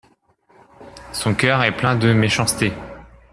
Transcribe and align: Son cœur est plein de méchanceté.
Son 1.13 1.35
cœur 1.35 1.61
est 1.61 1.77
plein 1.77 1.95
de 1.95 2.11
méchanceté. 2.11 2.73